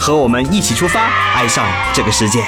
[0.00, 1.62] 和我们一起出发，爱上
[1.92, 2.42] 这个世界。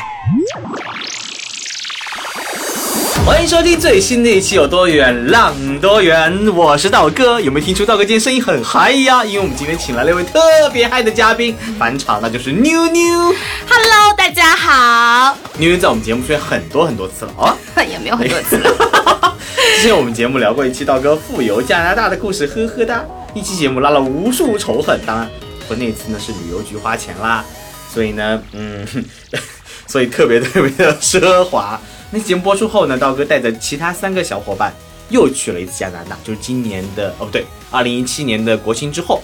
[3.27, 7.39] 欢迎收听最新的一期《有多远浪多远》，我是道哥。
[7.39, 9.23] 有没有听出道哥今天声音很嗨呀？
[9.23, 10.41] 因为我们今天请来了一位特
[10.73, 13.35] 别嗨的嘉宾返场，那就是妞妞。
[13.69, 15.37] Hello，大家好。
[15.59, 19.37] 妞妞在我们节目出现很多很多次了啊， 也没有很多次了。
[19.77, 23.05] 之前我们节目聊过一期道哥富游加拿大的故事，呵呵哒。
[23.35, 25.31] 一期节目拉了无数仇恨，当然
[25.73, 27.43] 和那次呢是旅游局花钱啦，
[27.91, 28.87] 所以呢，嗯，
[29.89, 31.81] 所以特别特别的奢华。
[32.11, 34.71] 那节目播出后呢，道哥带着其他三个小伙伴
[35.09, 39.23] 又去了一次加拿大，就是今年的哦不对，二零一七年的国庆之后。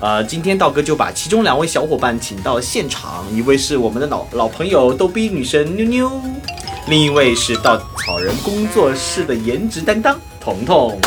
[0.00, 6.20] 呃，今天道哥就把其中两位小伙伴请到了现场，一位是我们的老老朋友逗逼女神妞妞，
[6.88, 10.98] 另一位是稻草人工作室的颜值担当彤彤。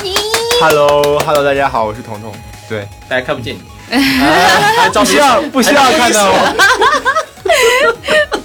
[0.62, 2.32] Hello，Hello，大家好，我是彤彤。
[2.70, 6.56] 对，大家看不见你，啊、不需要不需要看到我。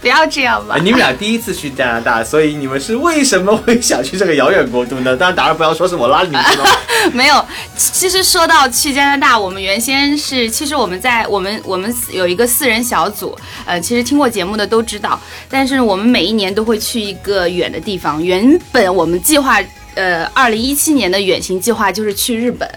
[0.00, 0.78] 不要这样吧啊。
[0.80, 5.16] 你们俩第一次去加拿大，所以你们是为什么会想去这个遥远国度呢？
[5.16, 6.64] 当然，当然不要说是我拉你们去的。
[7.12, 7.44] 没有，
[7.76, 15.20] 其实说到去加拿大，我们原先是，其实我们在我们我们有一个四人小组，呃，其实听过节目的都知道，
[15.50, 18.24] 但是我们每一年都会去一个远的地方。
[18.24, 19.60] 原本我们计划，
[19.96, 22.68] 呃，二零一七年的远行计划就是去日本，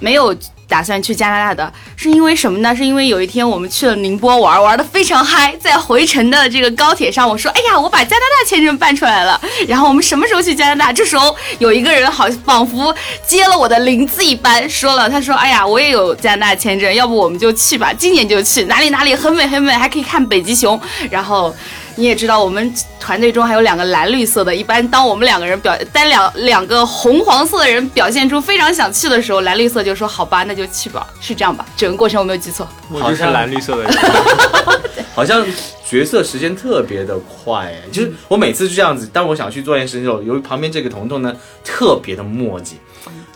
[0.00, 0.36] 没有。
[0.68, 2.74] 打算去加拿大的是因为什么呢？
[2.74, 10.92] 是因为有一天我们去了宁波玩，玩的非常嗨，在回程的这个高铁上，我说：“哎呀，我把加拿大签证办出来了。”然后我们什么时候去加拿大？
[10.92, 12.94] 这时候有一个人好仿佛
[13.26, 21.54] 接了我的灵子一般，说了：“他说，哎呀，我也有加拿大签证，要不我们就去吧，今年就去，哪里哪里很美很美，还可以看北极熊。”然后。
[21.96, 24.54] 你也知道，我们团队中还有两个蓝绿色的。
[24.54, 31.64] 一般当我们两个人表单两两个红黄色的人表现出非常想去的时候，蓝绿色就说：“好吧，那就去吧。”是这样吧？
[31.76, 32.68] 整个过程我没有记错。
[32.90, 33.92] 我就是蓝绿色的人。
[35.14, 35.42] 好像
[35.88, 39.06] 角色时间特别的快，哎，就是我每次就这样子。
[39.06, 42.72] 当我想去做一件事情的时候，由于旁边这个彤彤呢特别的磨叽。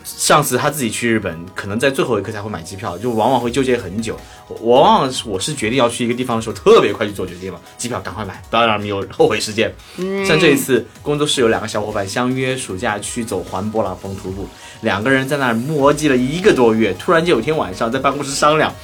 [0.02, 4.18] 上次他自己去日本，可能在最后一刻才会买机票，就往往会纠结很久。
[4.48, 9.72] 我往往是我是决定要去一个地方的时候，特别快去做决定了，机票赶快买，不要让你有后悔时间。
[9.98, 14.48] 嗯像这一次，工作室有两个小伙伴相约暑假去走环勃朗峰徒步，
[14.80, 18.74] 两个人在那儿磨叽了一个多月，突然间有天晚上在办公室商量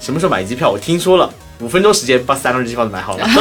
[0.00, 0.70] 什么时候买机票。
[0.70, 3.26] 我听说了，五分钟时间把三个人机票都买好了。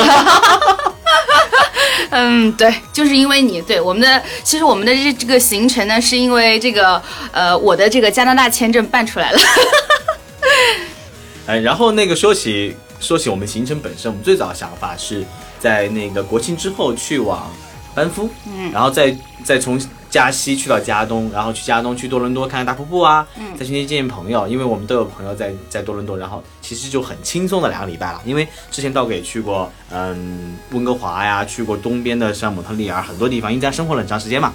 [2.09, 7.01] 嗯，对，就是因为你对我们的，其实我们的这这个行程呢，是因为这个
[7.31, 9.39] 呃，我的这个加拿大签证办出来了。
[11.47, 15.23] 哎，然后那个说起说起我们行程本身，我们最早的想法是
[15.59, 17.51] 在那个国庆之后去往
[17.94, 19.79] 班夫，嗯，然后再再从
[20.17, 34.51] 加西去到加东，然后去加东去多伦多看看大瀑布啊，嗯，再去那见见朋友，因为我们都有朋友在在多伦多，然后其实就很轻松的两个礼拜了，因为之前道哥也去过，嗯，温哥华呀，去过东边的像蒙特利尔很多地方，因为在生活了很长时间嘛。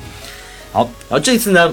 [0.72, 1.72] 好，然后这次呢，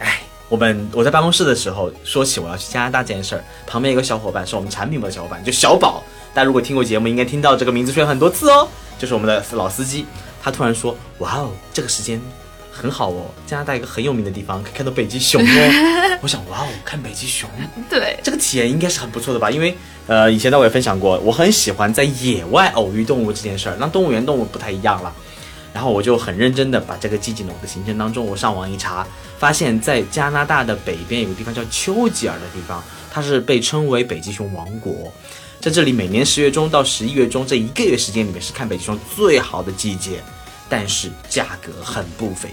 [0.00, 0.20] 哎。
[0.50, 6.02] 我们我在办公室的时候说起我要去加拿大这件事儿，旁边有个小伙伴是我们产品部的小伙伴，就小宝。
[6.34, 8.66] 大家如果听过节目，应该听到这个名字出现很多次哦，
[8.98, 10.04] 就是我们的老司机。
[10.42, 12.20] 他突然说：“哇哦，这个时间
[12.80, 16.16] 很好哦，加拿大一个很有名的地方，可以看到北极熊哦。
[16.22, 17.48] ”我想：“哇哦，看北极熊，
[17.90, 19.50] 对，这个体验应该是很不错的吧？
[19.50, 19.76] 因为
[20.06, 25.12] 呃，以前呢我也分享过，我很喜欢在野外偶遇动物这件事儿，那动物园动物不太一样了。
[25.72, 28.26] 然后我就很认真的把这个季节呢我的行程当中。
[28.26, 29.06] 我上网一查，
[29.38, 35.12] 发现在加拿大的北边有个地方叫丘吉尔的地方，它是被称为北极熊王国。
[35.60, 40.20] 在这里，每年十月中到十一月中这一个月时间里面是看北极熊最好的季节，
[40.68, 42.48] 但是价格很不菲。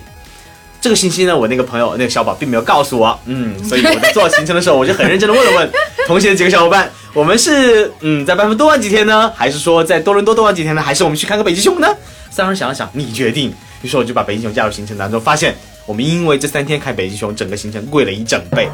[0.79, 5.71] 这个信息呢，我那个朋友那个小宝并没有告诉我，嗯， 所以我在做行程的时候，我就很认真的问了问
[6.05, 11.87] 同行的几个小伙伴，我们是嗯在班夫多玩几天呢，还是说在多伦多多玩几天呢，还是我们去看个北极熊呢？
[12.29, 13.53] 三人想了想，你决定。
[13.81, 18.69] 于是我就把北极熊加入行程当中，发现我们因为这三天看北极熊，整个行程贵了一整倍。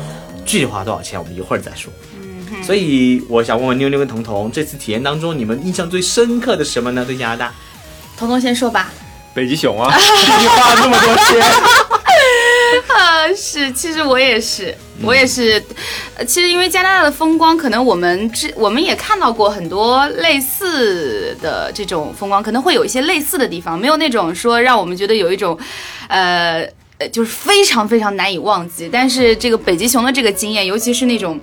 [0.46, 1.92] 具体花多少钱，我们一会儿再说。
[2.62, 7.04] 所以我想问问妞妞跟彤彤，这次体验当中，你们印象最深刻的什么呢？
[7.06, 7.54] 对加拿大？
[8.18, 8.92] 彤彤先说吧。
[9.34, 11.73] 北极熊啊， 你花了那么多钱，呃，
[13.36, 15.64] 是，其实我也是，我也是，
[16.16, 25.56] 呃，其实因为加拿大的风光，可能我们之我们也看到过很多类似的这种风光，可能会有一些类似的地方，没有那种说让我们觉得有一种，
[26.08, 26.68] 呃，
[26.98, 28.90] 呃，就是非常非常难以忘记。
[28.92, 31.40] 但是这个北极熊的这个经验，尤其是那种。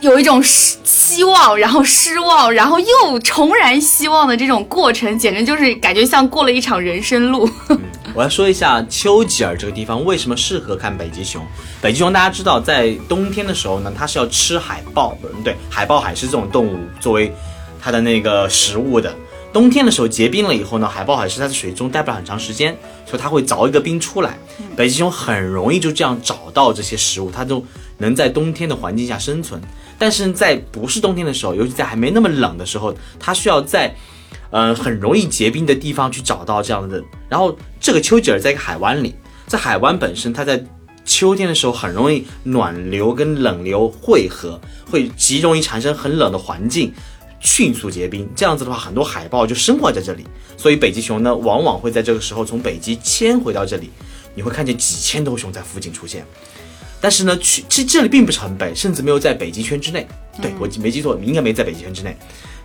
[0.00, 7.48] 有一种失希望，然后失望，然后又重燃希望的这种过程，简直就是感觉像过了一场人生路。
[8.18, 11.40] 我要说一下丘吉尔这个地方为什么适合看北极熊。
[11.80, 17.32] 北极熊大家知道，在冬天的时候呢，它是要吃海豹，嗯，对，海豹、海狮这种动物作为
[17.80, 19.14] 它的那个食物的。
[19.52, 22.76] 冬天的时候结冰了以后呢，海豹、海狮它在水中待不了很长时间，
[23.06, 24.36] 所以它会凿一个冰出来。
[24.76, 27.64] 北极熊很容易就这样找到这些食物，它就
[27.98, 29.62] 能在冬天的环境下生存。
[29.96, 33.94] 但是在不是冬天的时候，尤其在还没那么冷的时候，它需要在，
[34.50, 37.02] 呃，很容易结冰的地方去找到这样的。
[37.28, 39.14] 然后这个丘吉尔在一个海湾里，
[39.46, 40.64] 在海湾本身，它在
[41.04, 44.60] 秋天的时候很容易暖流跟冷流汇合，
[44.90, 46.92] 会极容易产生很冷的环境。
[47.40, 50.26] 迅速结冰，这样子的话，很多海豹就生活在这里。
[50.56, 53.90] 所以北极熊呢，往往会在这个时候从北极迁回到这里。
[54.34, 56.26] 你会看见几千头熊在附近出现。
[57.00, 60.04] 但是呢，去其实这里并不是很北，甚至没有在北极圈之内。
[60.42, 62.16] 对我没记错，应该没在北极圈之内。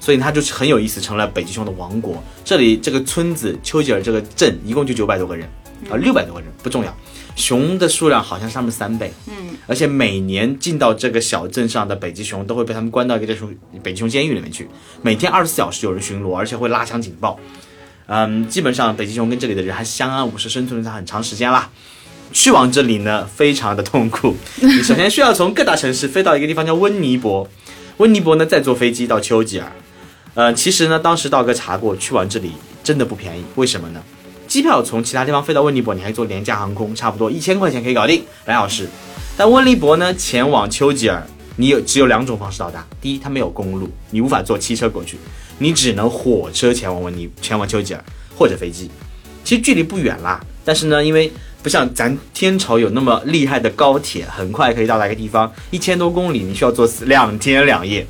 [0.04, 2.22] 所以它就是很有意思，成了北极熊的王国。
[2.44, 5.48] 这里这个村子丘吉尔这个镇一共就九百多个人，
[5.90, 6.94] 啊，六百多个人不重要。
[7.38, 14.68] 熊的数量好像是他们三倍，嗯，而且每年进到这个小镇上的北极熊都会被他们关到一个这种北极熊监狱里面去，
[15.02, 17.40] 每天二十四小时有人巡逻，而且会拉响警报，
[18.08, 21.70] 嗯，基本上北极熊跟这里的人还相安无事，生存了很长时间啦。
[22.34, 27.48] 去往这里呢，非常的痛苦， 你首先需要从各大城市飞到一个地方叫温尼伯，
[27.98, 29.72] 温尼伯呢再坐飞机到丘吉尔，
[30.36, 32.54] 呃，其实呢，当时道哥查过，去往这里
[32.84, 34.02] 真的不便宜，为什么呢？
[34.48, 38.88] 机票从其他地方飞到温尼伯，你还坐廉价航空，差不多一千块钱可以搞定两小时。
[39.38, 41.26] 但温尼伯呢，前往丘吉尔，
[41.58, 42.86] 你有只有两种方式到达。
[43.00, 45.18] 第一，它没有公路，你无法坐汽车过去，
[45.60, 48.04] 你只能火车前往温尼，前往丘吉尔
[48.36, 48.90] 或者飞机。
[49.44, 51.32] 其实距离不远啦，但是呢，因为
[51.62, 58.06] 不像咱天朝有那么厉害的高铁，很快可以到达一个地方，一千多公里，你需要坐两天两夜。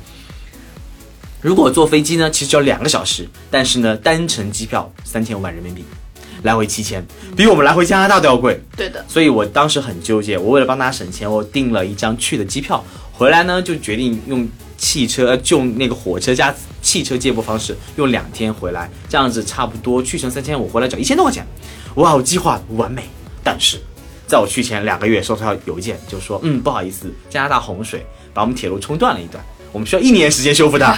[1.44, 5.84] 如果坐飞机呢，其实只要两个小时，但是呢，单程机票三千五百人民币。
[6.42, 7.04] 来回七千，
[7.36, 8.58] 比我们来回加拿大都要贵。
[8.74, 10.38] 对的，所以我当时很纠结。
[10.38, 12.82] 我为了帮大家省钱，我订了一张去的机票，
[13.12, 14.48] 回来呢就决定用
[14.78, 21.46] 汽车，就那个火车加汽车接驳方式，用两天回来，这样子差不多去程三千五，回来只要一千多块钱。
[21.96, 23.02] 哇，我计划完美。
[23.42, 23.78] 但是，
[24.26, 30.96] 在我去前两个月收到邮件，就说嗯不好意思，加拿大洪水把我们铁路冲断了一段，我们需要一年时间修复它。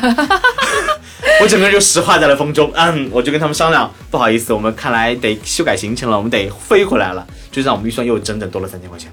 [1.41, 9.11] 我整个人就石化在了风中，嗯，我就跟他们商量，不好意思，我们看来得修改行程了，我们得飞回来了，就让我们预算又整整多了三千块钱，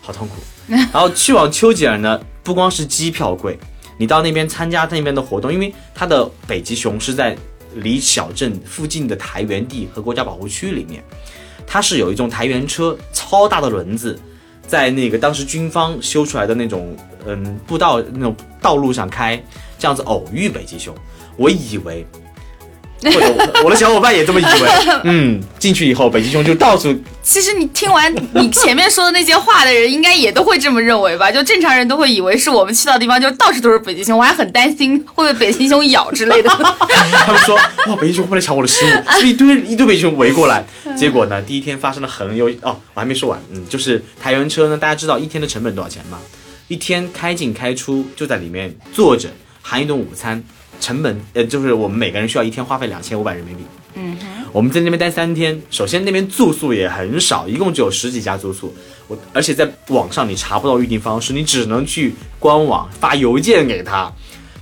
[0.00, 0.34] 好痛苦。
[0.68, 3.58] 然后去往丘吉尔呢，不光是机票贵，
[3.96, 7.36] 你到那边参加那边的活动，因为它的北极熊是在
[7.74, 11.02] 离小镇附近的台原地和国家保护区里面，
[11.66, 14.18] 它是有一种台原车，超大的轮子，
[14.70, 16.96] 在那个当时军方修出来的那种
[17.26, 18.32] 嗯步道那种
[18.62, 19.36] 道路上开，
[19.76, 20.94] 这样子偶遇北极熊。
[21.36, 22.06] 我以为，
[23.02, 24.68] 或者 我的小伙伴也这么以为。
[25.04, 26.94] 嗯，进去以后，北极熊就到处。
[27.22, 31.30] 其实你听完你前面说的那些话的人，应该也都会这么认为吧？
[31.32, 36.48] 就正常人都会以为是我们去到地方就到处都是北极熊，我还很担心会被北极熊咬之类的。
[36.48, 37.56] 他们说
[37.86, 40.64] 哇，北极熊会来抢我的食物，一堆一堆北极熊围过来。
[40.96, 43.40] 结果呢，第一天发生了很有哦，我还没说完。
[43.52, 46.18] 嗯，就是台原车呢，大家知道一天的成本多少钱吗？
[46.68, 49.28] 一天开进开出就在里面坐着，
[49.62, 50.42] 含一顿午餐。
[50.80, 53.62] 成本呃，就是我们每个人需要一天花费两千五百人民币。
[53.94, 58.74] 嗯哼，我们在那边待三天，首先那边住宿也很少，一共只有十几家住宿。
[59.08, 64.12] 我而且在网上你查不到预订方式，你只能去官网发邮件给他，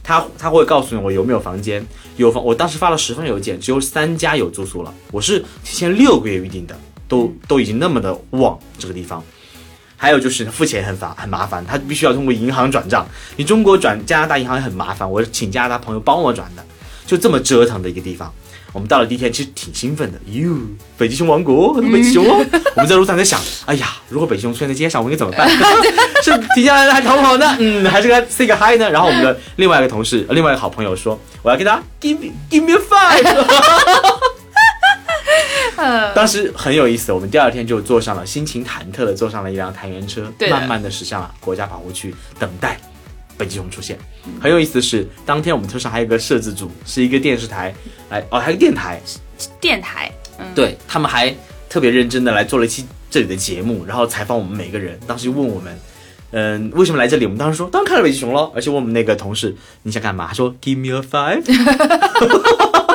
[0.03, 1.87] 他他会告诉你我有没有房间。
[2.17, 4.93] 有房，我当时发了十份邮件，只有三家有住宿了。
[5.13, 9.23] 我是提前六个月预定的，都都已经那么的旺这个地方。
[9.99, 13.07] 还有就是付钱很烦很麻烦，他必须要通过银行转账。
[13.37, 16.65] 你中国转加拿大银行也很麻烦，我请加拿大朋友帮我转的，
[17.05, 18.33] 就这么折腾的一个地方。
[18.73, 20.55] 我们到了第一天，其实挺兴奋的，哟，
[20.97, 22.25] 北极熊王国，北极熊。
[22.25, 25.49] 我们在路上在想，哎呀，如果北极熊出现在街上，我应该怎么办？
[26.23, 27.57] 是停下来还逃跑呢？
[27.59, 28.89] 嗯，还是跟 say 个 hi 呢？
[28.91, 34.28] 然后我们的另外一个同事，另外一个好朋友说，我要给他 give me give me a
[36.15, 42.79] 当时很有意思，我们第二天就坐上了，心情忐忑的坐上了一辆探员车，慢慢的驶向了国家保护区，等待
[43.37, 43.99] 北极熊出现。
[44.41, 47.75] 很有意思的是，当天我们车上还有个摄制组，是一个电视台，
[48.11, 49.01] 来哦，还有个电台，
[49.61, 50.11] 电台，
[50.55, 51.35] 对他们还
[51.69, 54.99] 特别认真的来做了一期这里的节目，然后采访我们每个人。
[55.07, 55.79] 当时就问我们，
[56.33, 57.25] 嗯，为什么来这里？
[57.25, 58.51] 我们当时说，当然看了北极熊了。
[58.55, 59.55] 而且问我们那个同事，
[59.85, 60.27] 你想干嘛？
[60.27, 61.45] 他说，Give me a five。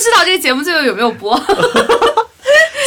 [0.00, 1.36] 不知道这个节目最后有没有播？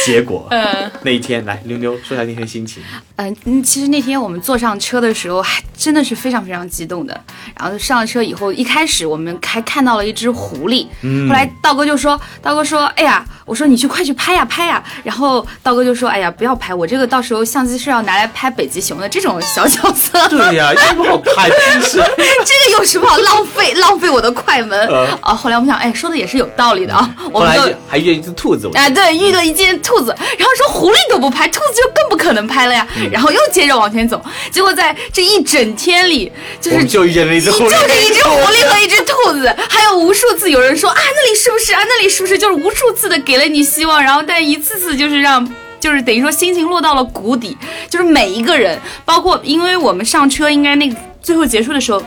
[0.04, 2.82] 结果，嗯那一天来妞妞说一下那天心情。
[3.16, 7.18] 嗯嗯，其实那天我们坐上车的时候，还真的是非常非常激动的。
[7.58, 10.86] 然后上了车以后，一开始我们还看到了一只狐狸，
[11.28, 14.82] 后来道哥就说，道哥说，哎呀，我说你去快去拍呀拍呀。
[15.04, 20.28] 然后道哥就说，哎呀，不要拍，我这个到时候相机是要拿来拍北极熊的这种小角色。
[20.28, 21.48] 对呀、有什么好拍？
[21.48, 21.98] 真是。
[22.18, 25.32] 这个有什么好浪费浪费我的快门嗯啊？
[25.36, 27.14] 后来我们想，哎，说的也是有道理的啊。
[27.32, 32.86] 我们就后来就还约一只兔子，哎，对，遇了一只兔子，然后说狐狸都不拍，兔子就更不可能拍了呀。
[32.96, 45.46] 嗯然后又接着往前走，结果在这一整天里，就是我们就遇见了一只狐狸，就是一只 狐狸和一只兔子，还有无数次有人说啊，那里是不是啊，那里是不是，就是无数次的给了你希望，然后但一次次就是让。
[45.80, 47.54] 就是等于说心情落到了谷底，
[47.90, 52.02] 就是每一个人，包括因为我们上车，应该那个最后结束的时候，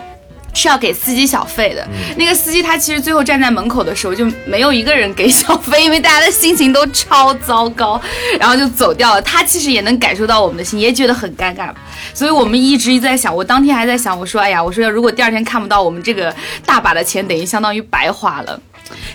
[0.58, 1.88] 是要给司机小费的。
[2.18, 8.02] 那个司机他其实最后站在门口的时候就没有一个人给小费， 因为大家的心情都超糟糕，
[8.40, 9.22] 然后就走掉了。
[9.22, 11.70] 他其实也能感受到我们的心，也觉得很尴尬。
[12.14, 16.36] 所以我们一直一直在想，我当天还在想，我说，哎呀，我说如果第二天看不到我们这个
[16.66, 18.60] 大把的钱，等于相当于白花了。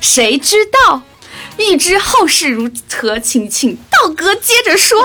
[0.00, 0.56] 谁知
[0.86, 1.02] 道？
[1.58, 5.04] 欲知后事如何，请请道哥接着说。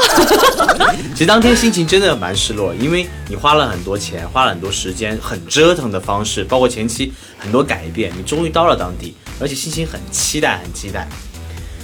[1.14, 11.08] 其实当天心情真的蛮失落，因为你花了很多钱，花了很多时间，很折腾的方式，包括前期很多改变，你终于到了当地，而且心情很期待，很期待。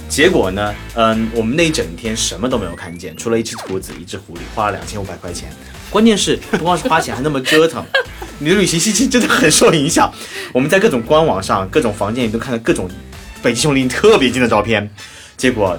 [0.08, 5.50] 结果呢，嗯，我们那一整天什么都没有看见，除了一只兔子，一只狐狸，花了两千五百块钱。
[5.90, 7.84] 关键是不光是花钱，还那么折腾，
[8.38, 10.12] 你的旅行心情真的很受影响。
[10.52, 12.88] 我们在各种官网上、各种房间里都看到各种
[13.44, 14.88] 北极熊离你特别近的照片，
[15.36, 15.78] 结果，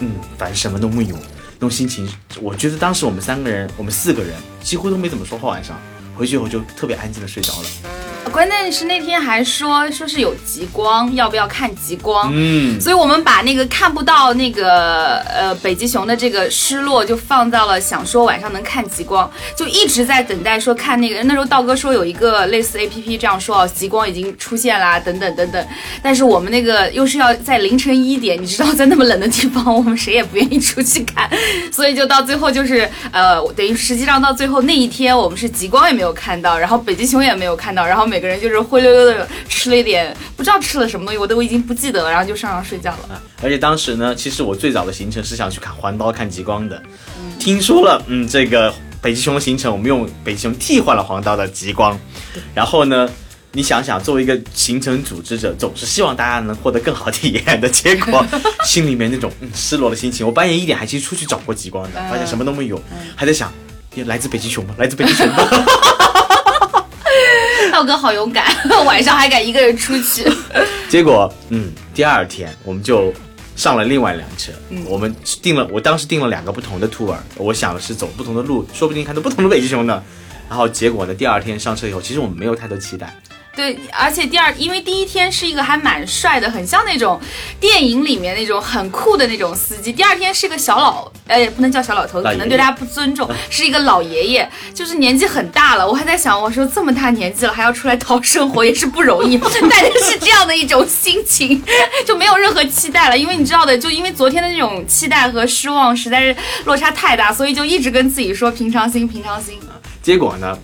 [0.00, 1.16] 嗯，反正什么都没有，
[1.54, 2.06] 那种心情，
[2.42, 5.80] 我觉得当时我们三个人，我们四个人几乎都没怎么说话，晚上。
[6.14, 8.07] 回去以后就特别安静的睡着了。
[8.28, 12.30] 关键是那天还说说是有极光，要不要看极光？
[12.32, 21.22] 嗯，所以我们把那个看不到那个呃北极熊的这个失落，就放到了想说晚上能看极光，就一直在等待说看那个。
[21.24, 25.66] 那时候道哥说有一个类似 A P P 这样说哦，极光已经出现啦，等等等等。
[26.02, 31.28] 但是我们那个又是要在凌晨一点，你知道在那么冷的地方，我们谁也不愿意出去看，
[31.72, 43.22] 所以就到最后就是呃，等于实际上到最后那一天，我们是极光也没有看到，然后北极熊也没有看到，然后每个人就是灰溜溜的吃了一点不知道吃了什么东西，我都已经不记得了，然后就上床睡觉了。
[43.40, 46.82] 而且当时呢，其实我最早的行程是想去看环岛看极光的，
[47.38, 51.96] 听说了，嗯，这个北极熊的行程，我们用北极熊替换了黄道的极光，
[52.52, 53.08] 然后呢。
[53.52, 58.24] 你想想，作为一个行程组织者，总是希望大家能获得更好体验的，结果
[58.62, 60.24] 心里面那种嗯失落的心情。
[60.24, 62.80] 我半夜一点还去出去找过极光的，发现什么都没有，
[63.16, 63.50] 还在想，
[64.04, 64.74] 来自北极熊吗？
[64.76, 65.36] 来自北极熊吗？
[67.78, 68.44] 道哥好勇敢，
[68.84, 70.28] 晚上还敢一个人出去。
[70.90, 73.14] 结果，嗯，第二天我们就
[73.54, 74.50] 上了另外一辆车，
[74.84, 80.02] 我们定了，我当时定了两个不同的 tour，我想的是走不同的路，说不定看到不同的北极熊呢。
[80.48, 83.14] 然后结果呢，第二天上车以后，其实我们没有太多期待，
[83.58, 87.20] 对，而且第二，因为第一天是一个还蛮帅的，很像那种
[87.58, 89.92] 电影里面那种很酷的那种司机。
[89.92, 95.84] 第二天是个小老，呃，也不能叫小老头，可能对大家不尊重， 是一个老爷爷，就是年纪很大了。
[95.84, 99.36] 我还在想，我说这么大年纪了还要出来讨生活也是不容易，
[99.68, 101.60] 带的是这样的一种心情，
[102.06, 103.18] 就没有任何期待了。
[103.18, 109.58] 因为你知道的，就因为昨天的那种期待和失望实在是落差太大，所以就一直跟自己说平常心，平常心。
[110.00, 110.56] 结果呢，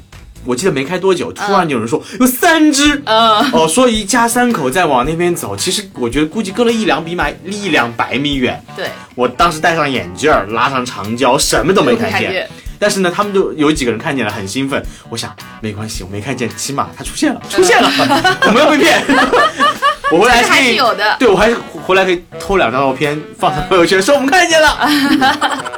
[0.44, 8.62] 我记得没开多久，突然有人说、有三只，嗯哦，说一家三口在往那边走，其实我觉得估计隔了一两米买一两百米远。
[8.76, 12.22] 对，我当时戴上眼镜儿，拉上长焦，什么都没看见。
[12.22, 14.84] 看见但是呢，他们就有几个人看见了，很兴奋。
[15.08, 17.90] 我想没关系，我没看见，起码他出现了，出现了，
[18.46, 19.02] 我没有被骗。
[20.12, 21.56] 我回来还是有的对我还是
[21.86, 24.78] 回来可以偷两张照片放在朋友圈，说我们看见了。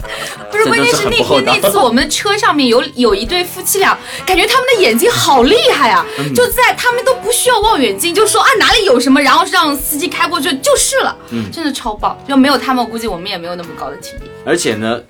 [0.51, 6.05] 不是，这就是关键是那天那次我们的车上面有有一对夫妻俩，感觉他们的眼睛好厉害啊！
[6.19, 12.17] 嗯就在他们都不需要望远镜，就说啊哪里有什么，然后让司机开过去就是了，嗯真的超棒。
[12.27, 14.31] 就没有他们，我估计我们也没有那么高的体力。
[14.45, 15.01] 而且呢，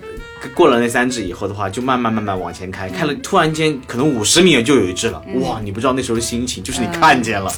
[0.53, 5.59] 过了那三只以后的话，就慢慢慢慢往前开，开了突然间可能五十米远就有一只了，哇！
[5.63, 7.51] 你不知道那时候的心情，就是你看见了，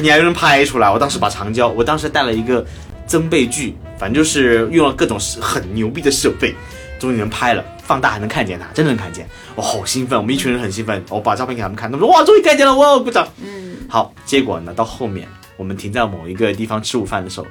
[0.00, 0.90] 你还有人拍出来。
[0.90, 2.64] 我当时把长焦，我当时带了一个
[3.06, 6.54] 增倍具，反正就是用了各种很牛逼的设备，
[6.98, 13.26] 终于能拍了，放大还能看见它，真的能看见，我好兴奋，我们一群人很兴奋，我把照片给他们看，他们说哇，终于看见了，哇，鼓掌。
[13.42, 17.46] 嗯，好，结果呢，到后面我们停在某一个地方吃午饭的时候。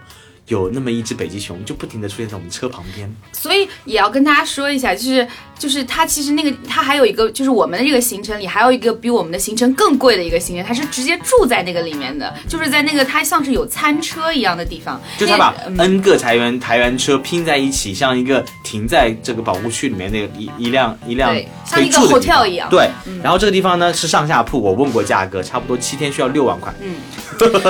[0.48, 3.13] 有那么一只北极熊就不停的出现在我们车旁边。
[3.34, 5.27] 所以也要跟大家说一下，就是
[5.60, 22.50] 就是它其实那个它还有一个，就是我们的这个行程里还有一个比我们的行程更贵的一个行程，它是直接住在那个里面的，就是在那个它像是有餐车一样的地方，就他把 N 个台湾台湾车拼在一起，像一个停在这个保护区里面那个一一辆一辆对像一个 hotel 方。
[22.50, 22.70] 一样。
[22.70, 22.89] 对，
[23.22, 26.74] 然后这个地方呢是上下铺，我问过价格，差不多七天需要六万块。
[26.82, 26.96] 嗯。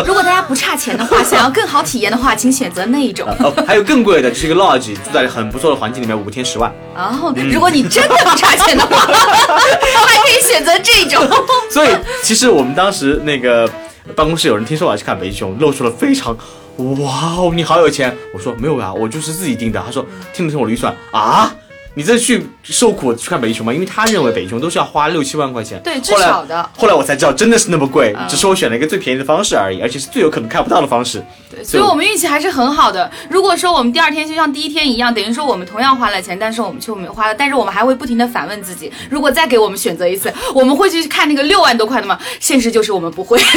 [0.06, 3.28] 如果大家不差钱的话， 想要更好体验的话，请选择那一种。
[3.40, 6.74] 哦， 还有更贵的，就是一个 lodge，住在很不错的环境里面，五天十万。
[6.96, 11.28] 然后，如果你真的不差钱的话， 还可以选择这种。
[11.70, 11.90] 所以
[12.24, 13.70] 其实我们当时那个
[14.16, 16.36] 办公室有人听说我要去看北极熊，露出了非常
[16.78, 18.16] 哇哦，你好有钱。
[18.34, 19.82] 我说没有啊，我就是自己定的。
[19.86, 21.54] 他说听了听我的预算啊。
[21.98, 23.74] 你再去受苦去看北极熊吗？
[23.74, 31.26] 因为他认为北极熊都是要花六七万块钱，对至少的后来我才知道真的是那么贵，啊只是我选了一个最便宜的方式而已，而且是最有可能看不到的方式。
[31.50, 33.10] 对所以我们运气还是很好的。
[33.32, 42.20] 如果说我们第二天就像第一天一样，等于说我们同样花了钱，但是我们却没花了，但是我们还会不停的反问自己，如果再给我们选择一次，我们会去看那个六万多块的吗？
[42.40, 43.42] 现实就是我们不会。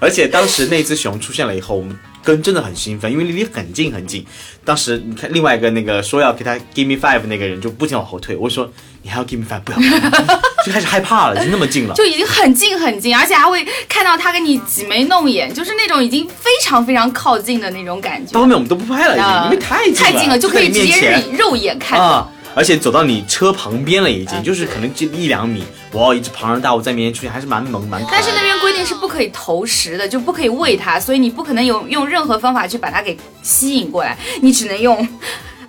[0.00, 4.24] 而且当时那只熊出现了以后，我们跟真的很兴奋，因为离你很近很近。
[4.64, 8.70] 当时你看另外一个那个说要给他 give me five 那个人就不停往后退，我说
[9.02, 9.78] 你还要 give me five，不要，
[10.64, 11.94] 就开始害怕了，已经那么近了。
[11.94, 18.40] 就已经很近很近，而且还会看到他跟你挤眉弄眼，就是那种已经非常非常靠近的那种感觉到。
[18.40, 22.04] 后面我们都不拍了，已经，啊因为太近了，太近了，就可以直接肉肉眼看到。
[22.04, 22.28] 啊。
[22.54, 28.12] 而且走到你车旁边了，已经、啊就是可能就一两米，哇，一只庞然大物在面前出现，还是蛮萌蛮可爱。
[28.12, 35.06] 但是那边规定是不可以投食的，就不可以喂它，所以你不可能有用任何方法去把它给吸引过来，你只能用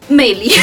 [0.08, 0.52] 魅力。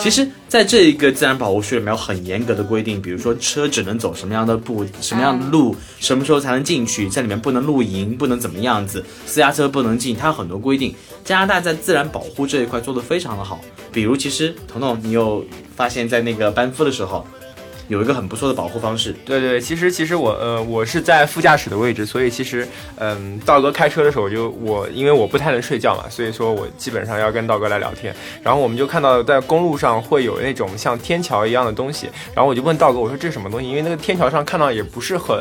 [0.00, 10.94] 其实，在这一个自然保护区里面有很严格的规定，比如说车只能走什么样的步、什么样的路，什么时候才能进去，在里面不能露营，不能怎么样子，私家车不能进，它有很多规定。
[11.24, 13.60] 加拿大在自然保护这一块做得非常的好，
[13.92, 15.44] 比如其实彤彤，你有
[15.74, 17.26] 发现，在那个班夫的时候，
[17.88, 22.66] 有一个很不错的保护方式，对对，其实其实我呃我是在副驾驶的位置，所以其实
[22.98, 28.14] 嗯道哥开车的时候就我因为我不太能睡觉嘛，所以说我基本上要跟道哥来聊天。
[28.42, 33.68] 然后我们就看到在公路上会有那种像天桥一样的东西，然后我就问道哥我说这是什么东西？
[33.68, 35.36] 因为那个天桥上看到也不是很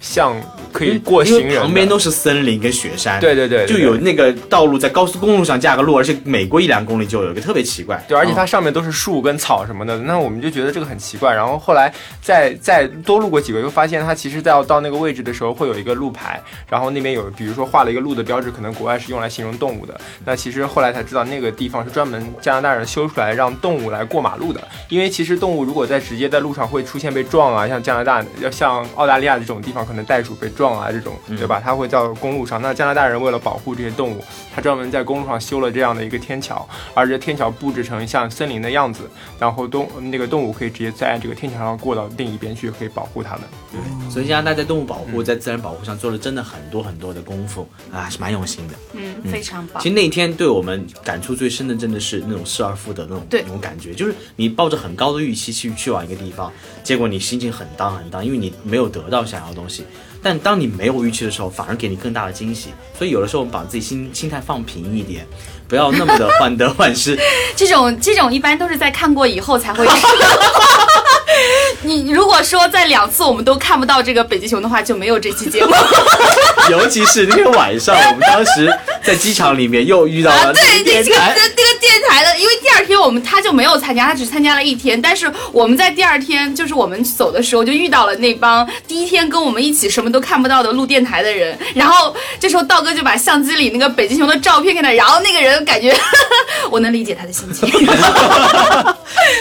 [0.00, 0.34] 像
[0.72, 11.32] 可以过行人，旁边都是森林跟雪山，对对对对就有那个道路在高速公路上架个路，而且每过一两公里就有一个特别奇怪，对，而且嗯它上面都是树跟草什么的，那我们就觉得这个很奇怪。
[11.34, 20.00] 然后后来来再再多路过几个，又发现它其实在到那个位置的时候会有一个路牌，然后那边有比如说画了一个路的标志，可能国外是用来形容动物的。
[20.24, 31.60] 那其实后来才知道那个地方是专门加拿大人修出来让动物来过马路的，因为其实动物如果在直接在路上会出现被撞啊，像加拿大要像澳大利亚这种地方，可能袋鼠被撞啊这种，对吧？
[31.62, 32.62] 它会在公路上。
[32.62, 43.42] 那加拿大人为了保护这些动物，他专门在公路上修了这样的一个天桥，而这天桥布置成像森林的样子，然后动那个动物可以直接在这个天桥上过到另一边去，可以保护它们。
[43.70, 43.80] 对
[44.10, 48.74] 所以加拿大在动物保护、在自然保护上做了真的很多很多的功夫啊，是蛮用心的。
[48.92, 49.88] 嗯，非常棒其。
[49.88, 56.52] 实那天对我们感触最深的，真的是那种失而复得那种对那种感觉，就是你抱着很高的预期去去往一个地方，
[56.84, 59.84] 结果你心情很荡很荡，因为你没有得到想要的东西。
[60.24, 62.68] 但当你没有预期的时候，反而给你更大的惊喜。
[62.96, 65.26] 所以有的时候我们把自己心心态放平一点，
[65.66, 67.18] 不要那么的患得患失。
[67.56, 69.84] 这种这种一般都是在看过以后才会。
[71.84, 75.72] 你如果说在两次我们都看不到这个北极熊的话，就没有这期节目。
[76.70, 81.14] 尤其是那天晚上，我们当时在机场里面又遇到啊，了对，那个
[82.12, 82.20] 电台那这个这。
[82.20, 85.00] 这个电台的，因为第二天我们他就没有参加，他只参加了一天。
[85.00, 91.56] 但是我们在第二天，就是我们走的时候，就遇到了那帮第一天跟我们一起什么都看不到的录电台的人。
[91.74, 95.94] 然后这时候道哥就把相机里那个北极熊的照片给他，然后那个人感觉，
[96.70, 97.68] 我能理解他的心情。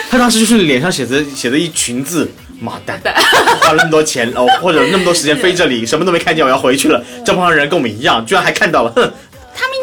[0.09, 2.29] 他当时就是脸上写着写着一群字，
[2.59, 2.99] 妈蛋，
[3.61, 7.03] 花了那么多钱哦，或者那么多时间飞这里，什么都没看见，我要回去了。
[7.25, 9.11] 这帮人跟我们一样，居然还看到了，哼，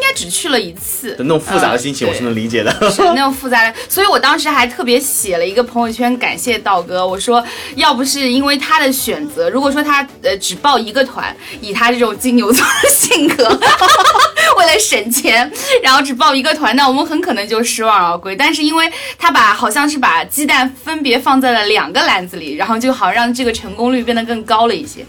[0.09, 2.71] 该只去了一次的那种复杂的心情，嗯我是能理解的。
[2.89, 7.43] 是那种复杂的，所以我当时还特别写了一个朋友圈感谢道哥，我说
[7.75, 13.43] 要不是因为他的选择，如果说他呃只报一个团，以他这种金牛座的性格，
[14.57, 15.51] 为了省钱，
[15.83, 18.35] 然后只报一个团，那我们很可能就失望而归。
[18.35, 25.05] 但是因为他把好像是把鸡蛋分别放在了两个篮子里，然后就好让这个成功率变得更高了一些。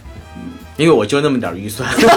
[0.77, 2.07] 因为我就那么点儿预算，其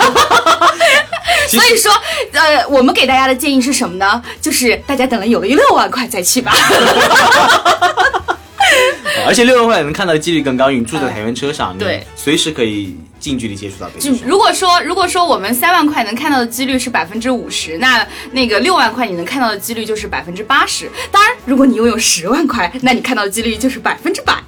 [1.50, 1.92] 所以说，
[2.32, 4.22] 呃，我们给大家的建议是什么呢？
[4.42, 6.52] 就是大家等了有了六万块再去吧。
[9.16, 14.28] 呃 而且六万块能看到的几率更高，因为你住在台原车上，对你随时可以近距离接触到北就极熊。
[14.28, 20.90] 如果说如果说我们三万块能看到的几率是百分之五十，那那个六万块你能看到的几率就是百分之八十。
[21.12, 24.42] 当然，如果你拥有十万块，那你看到的几率就是百分之百，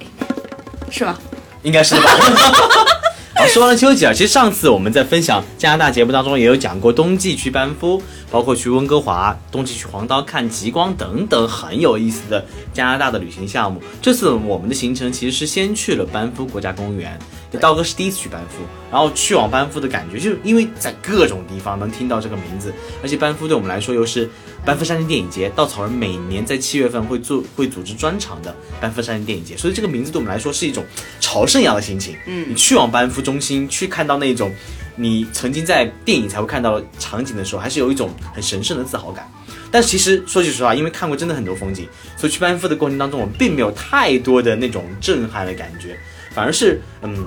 [0.90, 1.16] 是吗？
[1.62, 2.02] 应该是吧。
[3.38, 13.78] 好，说完了丘吉尔，其实上次我们在分享加拿大节目当中也有讲过，冬季去班夫，包括去温哥华，冬季去黄刀看极光等等很有意思的加拿大的旅行项目。
[14.00, 17.18] 这次我们的行程其实是先去了班夫国家公园，
[17.60, 22.72] 道哥是第一次去班夫，然后去往班夫的感觉，就是因为在各种地方能听到这个名字，
[23.02, 24.30] 而且班夫对我们来说又是
[24.66, 30.84] 班夫山地电影节，稻草人每年在七月份会做会组织专场的班夫山地电影节，所以这个名字对我们来说是一种
[31.20, 32.16] 朝圣一样的心情。
[32.26, 34.52] 嗯，你去往班夫中心去看到那种
[34.96, 39.30] 你曾经在电影才会看到的场景的时候，还是有一种很神圣的自豪感。
[39.70, 45.96] 但其实说句实话，因为看过真的很多风景，所以去班夫的过程当中，我们并没有太多的那种震撼的感觉，
[46.34, 47.24] 反而是嗯，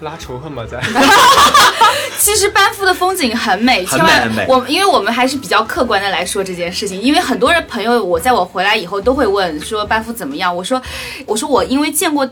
[0.00, 0.64] 拉仇恨吗？
[0.70, 0.80] 在
[2.18, 10.80] 其实班夫的风景很美，很千万美我因为我们还是比较客观的来说这件事情，因为很多人朋友我在我回来以后都会问说班夫怎么样，我说
[11.26, 12.28] 我说我因为见过。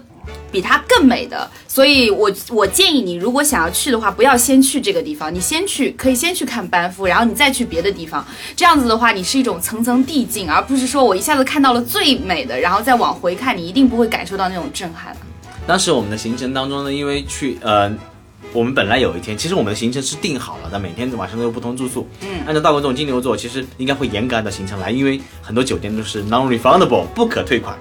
[0.51, 8.25] 比它更美的，所以我我建议你，如果想要去的话，不要先去这个地方，你先去可以先去看班夫，然后你再去别的地方。
[8.57, 15.15] 这样子的话，你是一种层层递进，而不是说我一下子看到了最美的，然后再往回看，你一定不会感受到那种震撼。
[15.67, 17.93] 当时我们的行程当中呢，因为去呃，
[18.53, 22.09] 我们本来有一天，其实我们的行程是定好了的，每天晚上都有不同住宿。
[22.21, 27.77] 嗯，按照大国这种金牛座，其实应该会严格按照行程来，因为很多酒店都是 non-refundable 不可退款。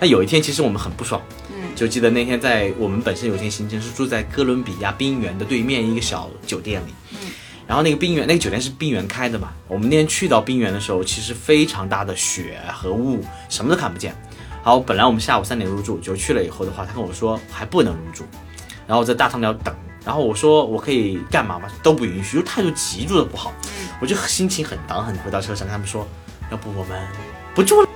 [0.00, 1.22] 那有一天，其实我们很不爽。
[1.50, 6.92] 嗯，就记得那天在我们本身有一天行程是住在哥伦比亚冰原的对面一个小酒店里。
[7.12, 7.30] 嗯，
[7.68, 9.52] 然后那个冰原，那个酒店是冰原开的嘛。
[9.68, 14.12] 我们那天去到冰原的时候，其实非常大的雪和雾，什么都看不见。
[14.68, 18.22] 好，本来我们下午三点入住，就去了以后的话，他跟我说还不能入住，
[18.86, 21.66] 然后我在大堂里要等，然后我说我可以干嘛吗？
[21.82, 23.50] 都不允许，就态度极度的不好，
[23.98, 25.16] 我就心情很挡很。
[25.20, 26.06] 回到车上跟他们说，
[26.50, 27.00] 要不我们
[27.54, 27.88] 不住了。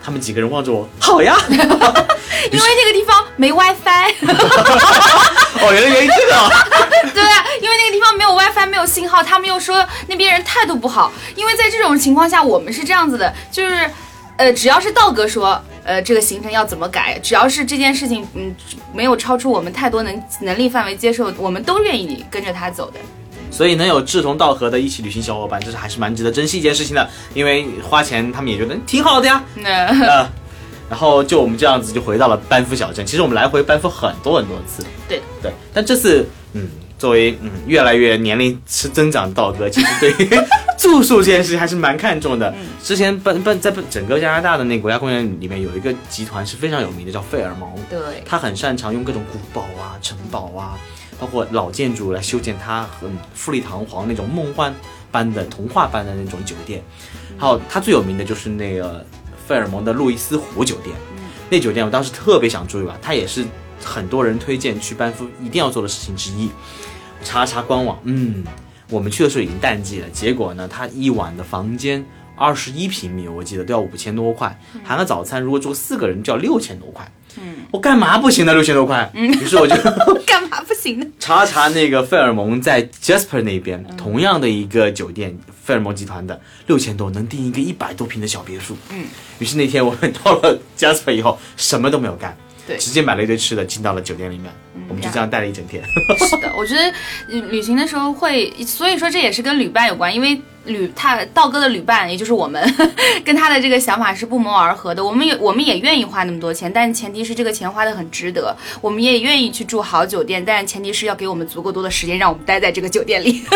[0.00, 1.36] 他们几个人望着我，好呀。
[1.50, 4.14] 因为那个地方没 WiFi。
[5.58, 6.48] 哦，原来原因这个啊。
[7.12, 11.10] 对啊，因为那个地方没有 WiFi，没有信号，他们又说那边人态度不好。
[11.34, 13.90] 因为在这种情况下，我们是这样子的，就是，
[14.36, 18.54] 呃，只要是道哥说，呃，这个行程要怎么改，只要是这件事情，嗯，
[18.94, 23.00] 没有超出我们太多能能力范围接受，我们都愿意跟着他走的。
[23.50, 27.06] 所以能有志同道合的一起旅行小伙伴，这是还是蛮值得珍惜一件事情的。
[27.34, 29.44] 因为花钱他们也觉得挺好的呀。
[29.56, 29.68] 那
[30.08, 30.28] 呃，
[30.88, 33.04] 然后就我们这样子就回到了班夫小镇。
[33.04, 34.82] 其实我们来回班夫很多很多次。
[35.06, 36.66] 对对，但这次嗯，
[37.02, 40.30] 作为嗯越来越年龄是增长的道哥，其实对于
[40.78, 42.54] 住宿这件事情还是蛮看重的。
[42.80, 47.68] 之前本本在整个加拿大的那个国家公园里面有一个集团是非常有名的，叫费尔蒙。
[47.90, 50.78] 对，他很擅长用各种古堡啊、城堡啊。
[51.18, 54.72] 包括老建筑来修建他很富丽堂皇那种梦幻
[55.10, 56.80] 般的童话般的那种酒店，
[57.36, 59.04] 还有他最有名的就是那个
[59.44, 60.94] 费尔蒙的路易斯湖酒店，
[61.50, 63.44] 那酒店我当时特别想住一晚，它也是
[63.84, 66.48] 很多人推荐去班夫一定要做的事情之一。
[67.22, 68.44] 查了查官网，嗯，
[68.90, 72.04] 我们去的时候已经淡季了，结果呢，他一晚的房间
[72.36, 77.10] 二十一平米，我记得都要五千多块，含个早餐，如果住四个人就要六千多块。
[77.38, 78.52] 嗯，我干嘛不行呢？
[78.52, 79.10] 六千多块。
[79.14, 79.74] 嗯，于是我就
[80.26, 81.06] 干嘛不行呢？
[81.18, 88.76] 查查那个费尔蒙在 Jasper 那边，同样的一个酒店，费尔蒙集团的六千多能订一个一百多平的小别墅。
[88.90, 89.06] 嗯，
[89.38, 94.52] 于是那天我们到了 Jasper 以后，什么都没有干，对，直接买了一堆吃的进到了酒店里面，
[94.88, 95.82] 我们就这样待了一整天。
[96.18, 96.94] 是的，我觉得
[97.50, 102.62] 旅行的时候会，所以说这也是跟旅伴有关，因为旅他道哥的旅伴也就是我们，
[103.24, 105.04] 跟他的这个想法是不谋而合的。
[105.04, 108.56] 我们也我们也愿意花那么多钱，但前提是这个钱花的很值得。
[108.80, 113.42] 我们也愿意去住好酒店，但前提是要给我们足够多的时间，让我们待在这个酒店里。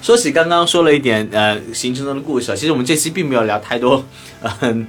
[0.00, 4.04] 说起刚刚说了一点呃行程中的故事，其实我们这期并没有聊太多，
[4.60, 4.86] 嗯。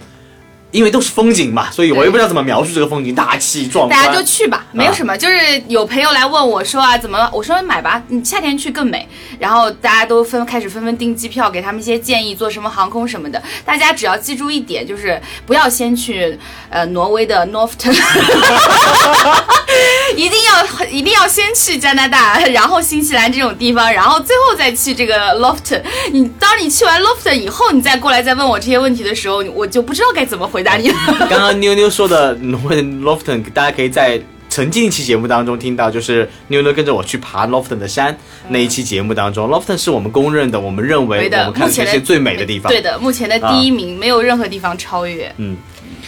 [0.71, 3.97] 因为都是风景嘛，所以我也不知道怎么描述这个风景，大气壮观。
[3.97, 5.17] 大家就去吧，没有什么。
[5.17, 7.29] 就是有朋友来问我说啊，怎么？
[7.31, 9.07] 我说买吧，你夏天去更美。
[9.39, 13.41] 然后大家都纷开始纷纷订机票，给他们一些建议，坐什么航空什么的。
[13.63, 16.37] 大家只要记住一点，就是不要先去
[16.69, 17.93] 呃挪威的 Norton，
[20.15, 25.81] 一定要一定要先去加拿大，然后新西兰这种地方，然后最后再去这个 Lofton。
[26.11, 30.89] 你当你去完 Lofton 以后，你再过来再问我这些问题的时候，我就不知道该怎么回答你。
[31.29, 42.71] 刚刚妞妞说的挪威 Lofton，大家可以在曾经一期节目当中听到，就是妞妞跟着我去爬 Lofton 的山那一期节目当中，Lofton 是我们公认的，我们认为我们看这些最美的地方。
[42.71, 45.29] 对的，目前的第一名，没有任何地方超越。
[45.35, 45.57] 嗯，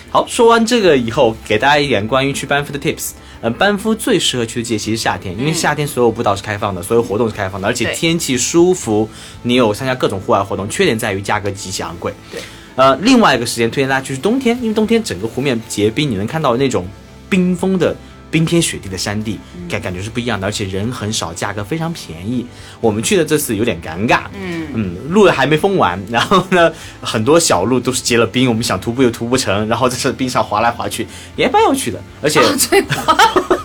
[0.10, 3.10] 好，说完这个以后，给大家一点关于去班夫的 tips。
[3.42, 9.08] 呃，班夫最适合去的季节其实夏天，因为夏天所有步道是开放的，所有活动是开放的，而且天气舒服，
[9.44, 10.68] 你有参加各种户外活动。
[10.70, 12.14] 缺点在于价格极其昂贵。
[12.32, 12.42] 对。
[12.78, 16.88] 呃，另外一个时间推荐大家去是冬天，因为冬天整个湖面结冰，你能看到那种
[17.28, 17.96] 冰封的
[18.30, 22.46] 冰天雪地的山地，感感觉是不一样的，而且人很少，价格非常便宜。
[22.80, 32.40] 我们去的这次有点尴尬，嗯嗯，路还没封完，然后呢，很多小路都是结了冰，我们想徒步又徒不成，然后在这冰上滑来滑去，也蛮有趣的，而且。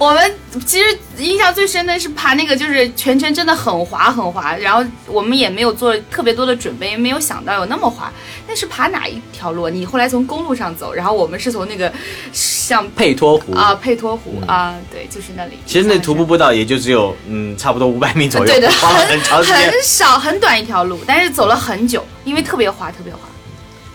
[0.00, 0.34] 我们
[0.66, 8.12] 其实印象最深的是爬那个，就是全程真的很滑很滑，然后我们也没有做特别多的准备，没有想到有那么滑。
[8.46, 9.68] 那是爬哪一条路？
[9.68, 11.92] 你后来从公路上走，然后我们是从那个
[12.32, 15.58] 像佩托湖啊佩托湖啊，对，就是那里。
[15.66, 19.70] 其实那徒步步道也就只有嗯差不多五百米左右，对的，花了很长时间。
[19.70, 23.20] 很少很短一条路，但是走了很久，因为特别滑，特别滑。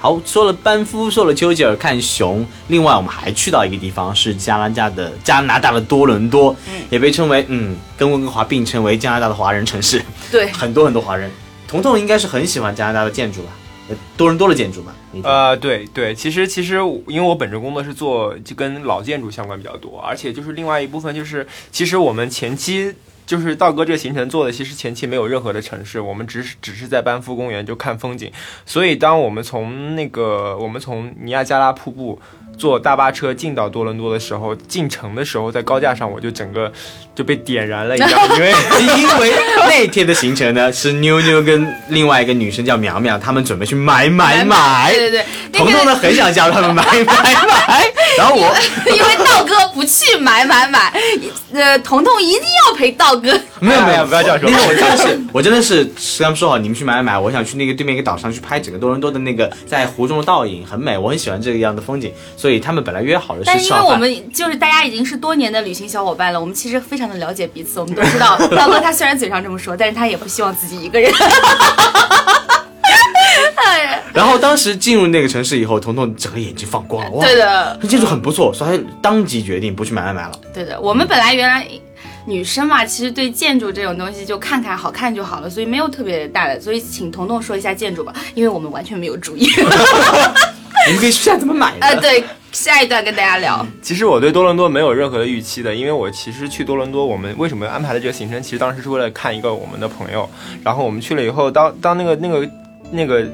[0.02, 11.30] 好，说了班夫，说了丘吉尔看熊，另外我们还去到一个地方，是加拿大的加拿大的多伦多，嗯也被称为嗯跟温哥华并称为加拿大的华人城市，对，很多很多华人。
[11.68, 13.52] 彤彤应该是很喜欢加拿大的建筑吧，
[13.90, 14.96] 呃多伦多的建筑吧？
[15.12, 16.76] 你呃，对对，其实其实
[17.08, 22.94] 因为我本职工作是做就跟老建筑相关比较多，而且就是另外一部分就是，其实我们前期
[23.30, 28.32] 就是道哥这个行程做的，其实前期没有任何的城市，我们只是只是在班夫公园就看风景，
[28.66, 32.20] 所以当我们从那个我们从尼亚加拉瀑布。
[32.58, 36.70] 坐大巴车进到多伦多的时候，进城的时候，在高架上我就整个
[37.16, 38.52] 就被点燃了一样，因为
[39.00, 39.32] 因为
[39.70, 47.86] 那天的行程呢是妞妞跟另外一个女生叫苗苗，她们准备去买买买，对对对，彤彤呢很想加入他们买买买，
[48.20, 48.54] 然后我
[48.92, 50.92] 因为道哥不去买买买，
[51.54, 53.32] 呃，彤彤一定要陪道哥。
[53.62, 63.96] 没有没有，不要这样说那个我真的是，我真的是跟他们说好，你们去买买买，我想去那个对面一个岛上去拍整个多伦多的那个在湖中的倒影，很美，我很喜欢这个样的风景，所以他们本来约好的但是因为我。
[63.96, 71.10] 们就是大家已经是多年的旅行小伙伴了，我们其实非常的了解彼此，我们都知道 道哥他虽然嘴上这么说，但是他也不希望自己一个人。
[73.66, 80.40] 哎然后当时进入那个城市以后，彤彤整个眼睛放光了，哇，对，的，这建筑很不错，所以他当即决定不去买买买了。
[80.54, 81.68] 对的，我们本来原来
[82.26, 86.60] 女生嘛，其实对建筑这种东西就看看好看就好了，所以没有特别大的。
[86.60, 89.50] 所以请彤彤说一下建筑吧，因为我们完全没有主意。
[90.88, 91.86] 你们可以说一下怎么买的。
[91.86, 93.66] 呃，对，下一段跟大家聊。
[93.82, 100.30] 其实我对多伦多没有任何的预期的，因为我其实去多伦多，我们为什么安排的这个行程，其实当时是为了看一个我们的朋友。
[100.64, 102.50] 然后我们去了以后，当当那个那个
[102.92, 103.28] 那个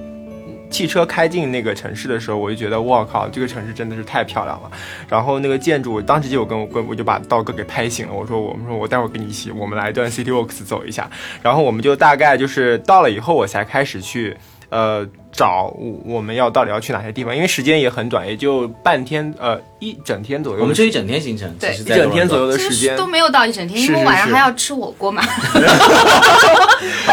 [0.70, 4.72] 汽车开进那个城市的时候，我就觉得我靠，这个城市真的是太漂亮了。
[5.10, 11.10] 然后那个建筑，当时就有跟我跟我就把道哥给拍醒了，我说我们说我待会儿跟你一起，我们来一段 City Walks 走一下。
[11.42, 14.36] 然后我们就大概就是到了以后，我才开始去
[14.70, 15.08] 呃。
[15.36, 20.62] 找我我们要到底要去哪些地方，因为时间也很短，也就半天，呃，一整天左右。
[20.62, 22.58] 我们这一整天行程，对一整天左右的。
[22.58, 25.22] 时间都没有到一整天，因为是是是晚上还要吃火锅嘛。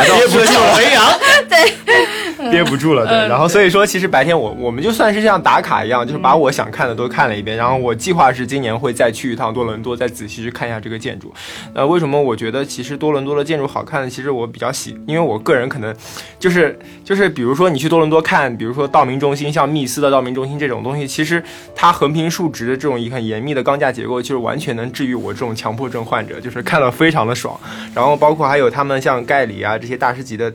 [0.06, 1.02] 憋不住了，肥羊。
[2.50, 3.16] 憋不住了，对。
[3.16, 7.56] 嗯然后所以说，其实白天我我们就算是像打卡一样，就是把我想看的都看了一遍。
[7.56, 11.32] 然后我计划是今年会再去一趟多伦多，再仔细去看一下这个建筑。
[11.72, 14.10] 呃，为什么我觉得其实多伦多的建筑好看呢？
[14.10, 15.94] 其实我比较喜，因为我个人可能
[16.38, 21.42] 就是就是比如说你去多伦多看，比如说道明中心，像密斯的道明中心这种东西，其实
[21.74, 27.58] 它横平竖直的这种一很严密的钢架结构，就是完全能治愈我这种强迫症患者，就是看了非常的爽。
[27.94, 30.52] 然后包括还有他们像盖里啊这些大师级的。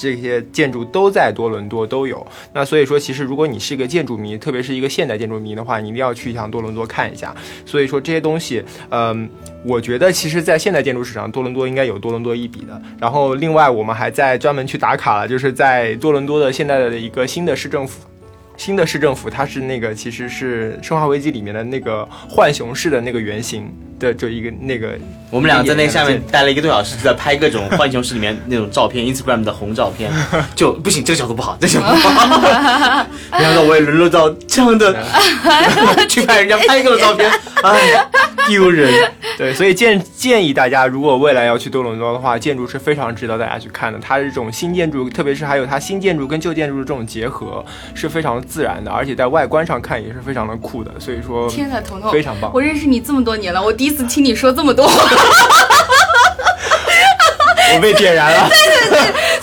[0.00, 7.36] 这些建筑都在多伦多都有，那所以说，其实如果你是一个建筑迷，特别是一个现代建筑迷的话，你一定要去一趟多伦多看一下。
[7.66, 9.28] 所以说这些东西，嗯，
[9.62, 12.80] 我觉得其实，在现代建筑史上，多伦多应该有多伦多一笔的。
[12.98, 18.09] 然后，另外我们还在专门去打卡了，就是在多伦多的现在的一个新的市政府。
[18.60, 23.66] 新的市政府，它是那个其实是《生化危机》里面的那个浣熊市的那个原型
[23.98, 24.98] 的就一个那个。
[25.30, 30.12] 我们俩在那下面待了一个多小时，就在拍各种浣熊市里面那种照片， Instagram 的红照片，
[30.54, 33.06] 就不行，这个角度不好，这个角度不好。
[33.32, 34.94] 没想到我也沦落到这样的，
[36.06, 37.30] 去拍人家拍一个的照片，
[37.62, 38.06] 哎，
[38.48, 38.92] 丢人。
[39.38, 43.98] 对，所以建建议大家，如果未来要去多伦多的话，建筑是非常值得大家去看的。
[43.98, 50.92] 它这种新建筑，特别是还有它新建筑跟旧建筑的这种结合，是非常自然的，而且在外观上看也是非常的酷的。
[50.98, 54.92] 所以说，天呐，彤彤，非常棒我认识你这么多年了，我第一次听你说这么多话，
[57.74, 58.50] 我被点燃了。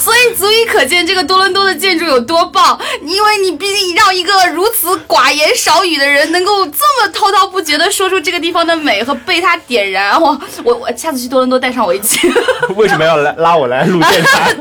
[0.07, 2.79] 所以足以可见这个多伦多的建筑有多棒。
[3.01, 12.31] 因为你毕竟让一个如此寡言少语的人，能够这么滔滔不绝的说出这个地方的美和被他点燃，我我我下次去多伦多带上我一起。
[12.77, 14.55] 为什么要来拉我来录电台？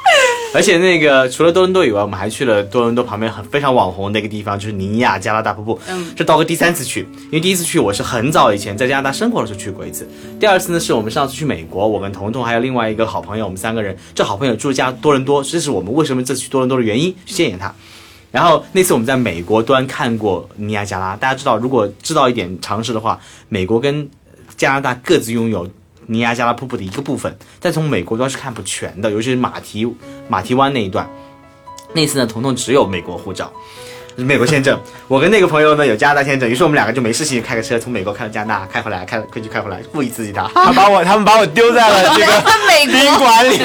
[0.52, 5.78] 而且那个除了多伦多以外，我们还去了多伦多旁边很非常网红的一个地方，就是尼亚加拉大瀑布。
[5.88, 10.08] 嗯，这刀哥第三次去，因为第一次去我是很早以前在加拿大生活的时候去过一次。
[10.40, 17.72] 第二次呢，是我们上次去美国，我跟彤彤还有另外一个好朋友，我们三个人，这好朋友住家多伦多，这是我们为什么这次去多伦多的原因，去见见他。
[18.32, 24.08] 然后那次我们在美国端看过尼亚加拉，大家知道，如果知道一点常识的话，美国跟
[24.56, 25.68] 加拿大各自拥有
[26.10, 29.86] 尼亚加拉瀑布的一个部分，但从美国端是看不全的，尤其是马蹄
[30.28, 31.08] 马蹄湾那一段。
[31.92, 33.52] 那次呢，彤彤只有美国护照，
[34.16, 34.76] 美国签证。
[35.06, 40.50] 我跟那个朋友呢有加拿大签证，于是我们两个就没事情开个车从美国开到加拿大，开回来，开飞机开回来，故意刺激他。
[40.54, 42.32] 他把我他们把我丢在了这个
[42.66, 43.58] 美国，宾馆里。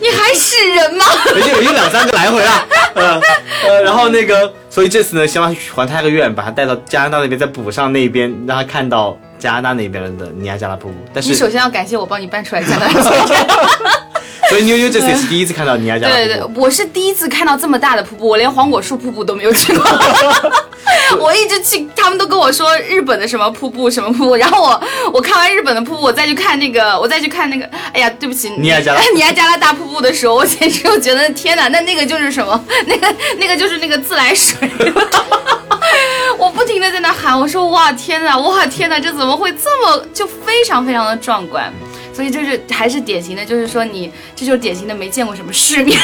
[0.00, 1.04] 你还是人吗？
[1.36, 3.20] 已经已经两三个来回啊， 呃
[3.66, 10.94] 呃，然后那个，所以这次呢，希望还他个愿，把他带到加拿大那边，再补上那边，让他看到加拿大那边的尼亚加拉瀑布。
[11.12, 13.02] 但是，你首先要感谢我帮你搬出来加拿大。
[14.48, 16.28] 所以妞妞这次也是第一次看到尼亚加拉瀑布。
[16.28, 19.84] 对对，我是第一次看到这么大的瀑布，我连黄果树瀑布都没有去过。
[21.20, 32.64] 我一直去，他们都跟我说日本的什么瀑布什么瀑布，然后我我看完日本的瀑布，我再去看那个，我再去看那个，哎呀，对不起，尼亚加拉 尼亚加拉大瀑布的时候，我简直就觉得天哪，那那个就是什么？
[32.86, 34.68] 那个那个就是那个自来水。
[36.38, 41.72] 我不停的在那喊，我说哇天哪，哇天哪，这怎么会这么就非常非常的壮观？
[42.12, 45.98] 所以就是还是典型的，就是说你这就是典型的没见过什么世面，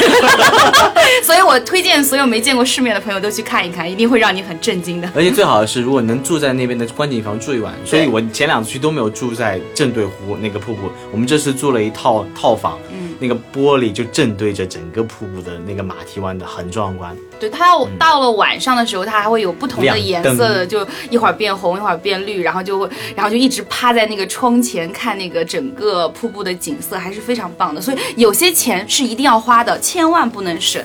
[1.22, 5.10] 所以我推荐所有没见过世面的朋友都去看一看，一定会让你很震惊的。
[5.14, 17.16] 而且最好的是，如果能住在那边的观景房住一晚，所以我前两次去都没有住在正对湖那个瀑布，我们这次住了一套套房，嗯，那个玻璃就正对着整个瀑布的那个马蹄湾的，很壮观。
[17.38, 27.80] 对，它到到了晚上的时候，它还会有不同的颜色的，就一会儿变红，一会儿变绿，然后就会，然后就一直趴在那个窗前看那个整个瀑布的景色，还是非常棒的。
[27.80, 30.82] 所以有些钱是一定要花的，千万不能省。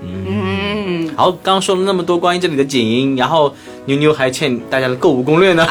[0.00, 3.52] 嗯，好，刚刚说了那么多关于这里的景，然后
[3.86, 5.66] 妞妞还欠大家的购物攻略呢。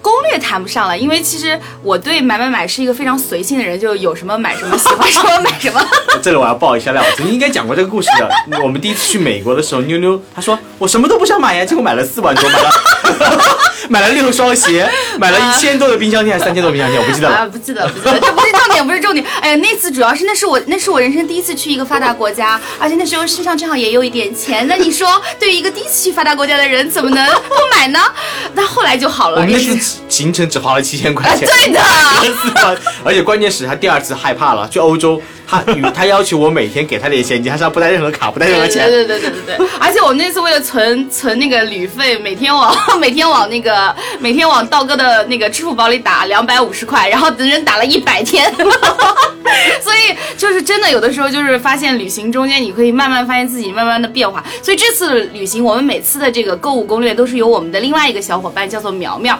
[0.00, 5.80] 攻略谈不上了，因为其实我对买买买是一个非常随性的人，就有什么买什么，喜欢什么买什么。
[6.22, 8.60] 这里我要爆一下料，曾经应该讲过这个故事的。
[8.62, 13.58] 我们第一次去美国的时候，妞妞她说我什么都不想买呀，结果买了四万多，买了
[13.88, 17.36] 买了六双鞋，买了一千多的冰箱贴还是三千多冰箱贴，我不记得了。
[17.36, 19.24] 啊，不记得，不记得，这不是重点，不是重点。
[19.40, 24.66] 哎呀，那次主要是那是我那是我人生第一次去一个发达国家，而且那时候身上正好也有一点钱。
[24.66, 28.00] 那你说，对于一个第一次去发达国家的人，怎么能不买呢？
[28.54, 29.40] 那后来就好了。
[29.40, 31.80] 我们那次行程只花了七千块钱，对的，
[33.04, 35.62] 而且关键是他第二次害怕了，去欧洲，他
[35.94, 38.88] 他要求我每天给他点现金，他说不带任何卡，不带任何钱。
[38.88, 39.66] 对对对对对对。
[39.80, 48.52] 而且我那次为了存存那个旅费，每天往每天往那个每天往道哥的那个支付宝里打两百五十块，然后整整打了一百天。
[49.82, 54.44] 所以就是真的，有的时候就是发现旅行中间，你可以慢慢发现自己慢慢的变化。
[54.62, 59.38] 所以这次旅行，我们每次的这个购物攻略都是由我们的另外一个小伙伴叫做苗苗。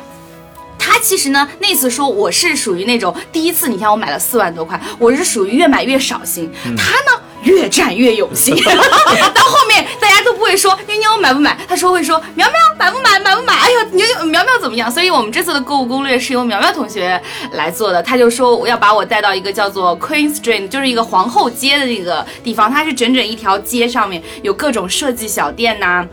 [0.90, 6.50] 他其实呢，那次说我是属于那种第一次，你看我买了四万多块，我是属于越买越少型。
[6.76, 8.56] 他呢，越战越有心。
[9.32, 13.54] 到后面大家都不会说妞妞买不买，他说会说苗苗买不买，买不买。
[13.54, 14.90] 哎呦，妞妞苗苗怎么样？
[14.90, 17.22] 所以我们这次的购物攻略是由苗苗同学
[17.52, 18.02] 来做的。
[18.02, 26.04] 他就说我要把我带到一个叫做 Queen Street，就是一个皇后街的那个地方，它是整整一条街上面有各种设计小店呐。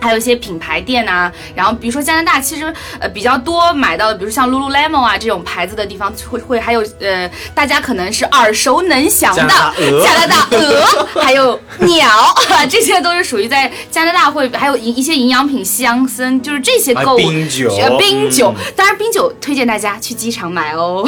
[0.00, 12.08] 还有一些品牌店呐，然后比如说加拿大其实呃比较多买到的，比如像 Lululemon 啊这种牌子的地方会会还有呃大家可能是耳熟能详的加拿大鹅，还有鸟，
[12.70, 21.06] 这些都是属于在加拿大会还有一一些营养品香森，就是这些购物冰酒冰酒，当然冰酒推荐大家去机场买哦。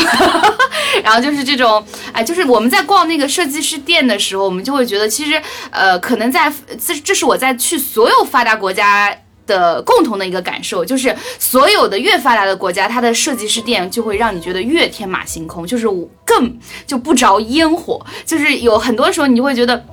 [1.02, 6.52] 然后就是这种哎，就是我们在逛那个设计师店的时候，我们就会觉得其实呃可能在
[6.85, 8.81] 这这是我在去所有发达国家。
[8.82, 9.16] 家
[9.46, 15.86] 的共同的一个感受就是，所有的越发达的国家，它的设计师店就会让你觉得越天马行空，就是
[16.24, 18.04] 更就不着烟火。
[18.24, 19.84] 就是有很多时候，你就会觉得，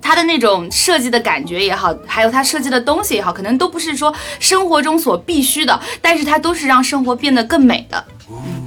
[0.00, 8.04] 它的那种设计的感觉也好，还有它设计的东西也好，可能都不是说生活中所必须的，但是它都是让生活变得更美的。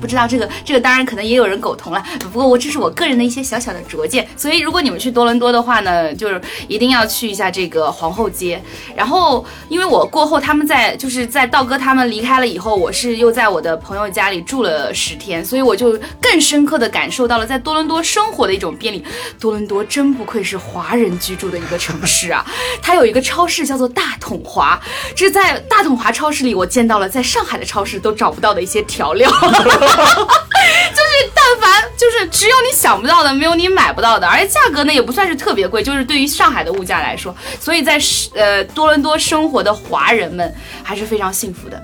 [0.01, 2.03] 不知道这个，这个当然可能也有人苟同了。
[2.19, 4.27] 不过我这是我个人的一些小小的拙见。
[4.35, 8.61] 所以如果你们去多伦多的话呢，就是一定要去一下这个皇后街。
[8.95, 19.05] 然后因为我过后他们在就是在道哥他们离开了以后，我是又在我的朋友家里住了十天，所以我就更深刻的感受到了在多伦多生活的一种便利。
[19.39, 22.43] 多伦多真不愧是华人居住的一个城市啊！
[22.81, 24.79] 它有一个超市叫做大统华，
[25.15, 29.29] 这在大统华超市里我见到了在上海的超市都找不到的一些调料。
[30.91, 37.99] 就是但凡就是只有你想不到的，没有你买不到的，而且价格呢也不算是特别贵，就是对于上海的物价来说，所以在
[38.35, 41.81] 呃多伦多生活的华人们还是非常幸福的，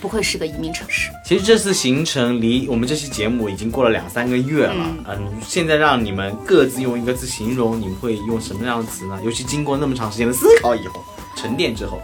[0.00, 1.10] 不愧是个移民城市。
[1.24, 9.18] 其实这次行程离我们这期节目已经过了两三个月了，嗯，现在让你们各自用一个字形容，你们会用什么样的词呢？
[9.24, 11.04] 尤其经过那么长时间的思考以后，
[11.36, 12.00] 沉淀之后，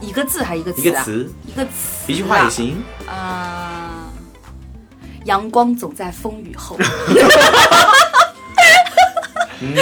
[0.00, 0.82] 一个字还是一个词、啊？
[0.82, 1.70] 一个词，一个词、
[2.12, 2.82] 一句话也行。
[3.06, 3.81] 啊、
[5.24, 6.76] 阳光总在风雨后。
[9.60, 9.74] 嗯？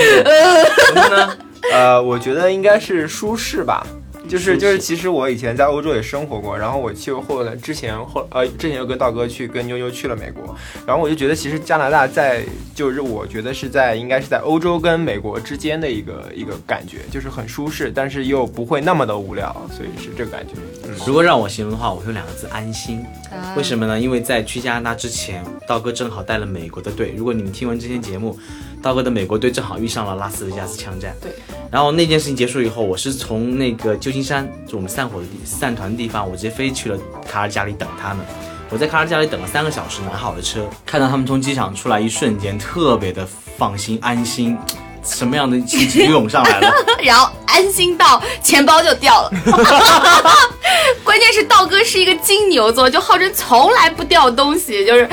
[1.73, 3.87] 呃，我觉得应该是舒适吧。
[4.31, 10.55] 就是就是，其实我以前在欧洲也生活过，然后我去后来之前后呃之前又跟道哥去跟妞妞去了美国，
[10.87, 20.55] 然后我就觉得其实加拿大在就是我觉得是在应该是在欧洲跟美国之间的一个一个感觉，就是很舒适，但是又不会那么的无聊，所以是这个感觉。
[20.85, 23.05] 嗯，如果让我形容的话，我用两个字：安心。
[23.33, 23.99] 啊为什么呢？
[23.99, 27.13] 因为在去加拿大之前，道哥正好带了美国的队。
[27.17, 28.39] 如果你们听完这期节目，
[28.83, 31.15] 道哥的美国队正好遇上了拉斯维加斯枪战。
[31.21, 31.33] 对。
[31.71, 38.25] 然后那件事情结束以后，我是从那个旧金山，就我们散伙的地散团的地方，我直接飞去了卡尔加里等他们。
[38.71, 43.27] 我在卡尔加里等了三个小时，拿好了车，看到他们从机场出来，一瞬间特别的
[43.59, 44.57] 放心安心，
[45.05, 46.73] 什么样的情绪涌上来了？
[47.03, 49.31] 然后安心到钱包就掉了。
[51.05, 55.09] 关键是道哥是一个金牛座，就号称从来不掉东西，就是，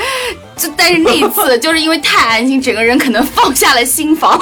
[0.58, 4.38] 就但是那一次 就是因为太安心，整个人可能放下了心防，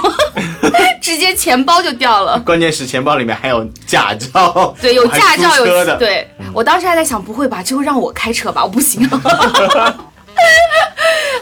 [1.00, 2.38] 直接钱包就掉了。
[2.40, 8.64] 关键是钱包里面还有驾照，对，有驾照有对、我当时还在想，不会吧，这会让我开车吧？
[8.64, 9.08] 我不行。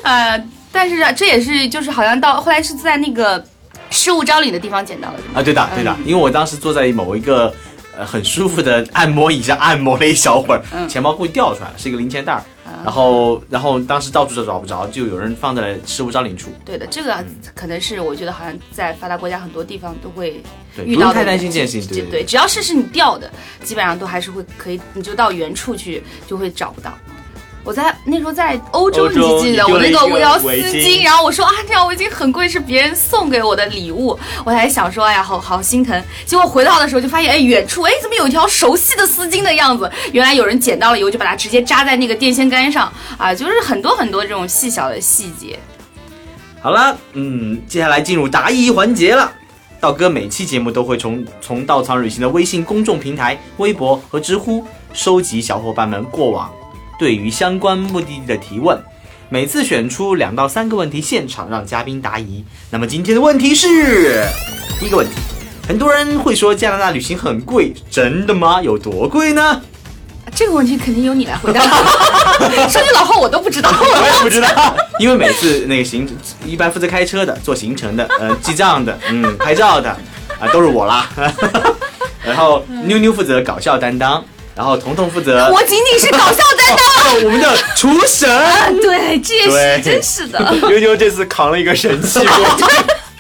[0.03, 3.43] 呃，但是啊这也是就是好像到后来是在那个
[3.91, 5.15] 失物招领的地方捡到的？
[5.39, 7.53] 啊，对的，对的，因为我当时坐在某一个
[7.97, 12.43] 呃很舒服的按摩椅上按摩了一小会儿，钱包故意掉出来了，是一个零钱袋儿，
[12.85, 16.51] 然后然后当时到处都找不着，就有人放在了失物招领处。
[16.65, 17.25] 对的，这个
[17.55, 20.43] 可能是我觉得好像在发达国家很多地方都会
[20.77, 23.31] 对，遇到太担心这件事情，对对对，只要是是你掉的，
[23.63, 26.93] 基本上都还是会可以，你就到原处去就会找不到。
[27.65, 36.05] 我在那时候在欧洲，你记得我那个我那个要丝巾巾，然后我说啊，这条围巾很贵，是别人送给我的礼物，我还想说，哎呀，好好心疼。
[36.27, 39.91] 结果回到的时候就发现，哎，远处，哎，怎么有一条熟悉的丝巾的样子？
[40.13, 45.59] 原来有人捡到了以后，就把它直接扎在那个电线杆上啊，就是很多很多这种细小的细节。
[46.61, 49.33] 好了，嗯，接下来进入答疑环节了。
[49.81, 56.51] 道哥每期节目都会从从稻草旅行的微信公众平台、微博和知乎收集小伙伴们过往
[56.99, 58.79] 对于相关目的地的提问，
[59.29, 62.45] 每次选出两到三个问题，现场让嘉宾答疑。
[62.71, 64.27] 那么今天的问题是，
[64.79, 65.13] 第一个问题，
[65.67, 68.63] 很多人会说加拿大旅行很贵，真的吗？
[68.63, 69.61] 有多贵呢？
[70.35, 71.61] 这个问题肯定由你来回答。
[72.69, 73.71] 说句老话，我都不知道。
[73.71, 76.09] 我也不知道，因为每次那个行
[76.45, 79.91] 一般负责开车的、做行程的、呃记账的、嗯拍照的
[80.41, 81.09] 啊、都是我啦。
[82.25, 84.25] 然后妞妞负责搞笑担当，
[84.55, 87.25] 然后彤彤负责我仅仅是搞笑担当。
[87.25, 88.29] 我们的厨神。
[88.81, 90.39] 对，这也是真是的，
[90.69, 92.69] 妞妞这次扛了一个神器过，